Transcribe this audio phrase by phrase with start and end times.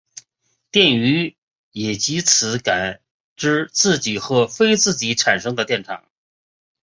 [0.71, 1.37] 电鱼
[1.71, 3.01] 也藉此感
[3.35, 6.05] 知自己或非自己产生的电场。